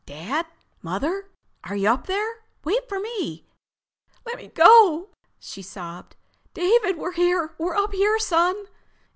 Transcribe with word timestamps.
"Dad?... 0.07 0.47
Mother?... 0.81 1.29
Are 1.63 1.75
you 1.75 1.87
up 1.89 2.07
there? 2.07 2.43
Wait 2.63 2.89
for 2.89 2.99
me." 2.99 3.45
"Let 4.25 4.37
me 4.37 4.47
go!" 4.47 5.09
she 5.37 5.61
sobbed. 5.61 6.15
"David, 6.55 6.97
we're 6.97 7.11
here! 7.11 7.53
We're 7.59 7.75
up 7.75 7.93
here, 7.93 8.17
son!" 8.17 8.63